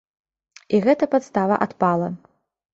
[0.77, 2.13] І гэта падстава адпала.